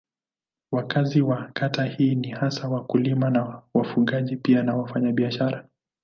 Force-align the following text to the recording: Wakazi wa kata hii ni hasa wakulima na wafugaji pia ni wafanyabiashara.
Wakazi 0.71 1.21
wa 1.21 1.49
kata 1.53 1.83
hii 1.85 2.15
ni 2.15 2.29
hasa 2.29 2.69
wakulima 2.69 3.29
na 3.29 3.61
wafugaji 3.73 4.35
pia 4.37 4.63
ni 4.63 4.69
wafanyabiashara. 4.71 5.67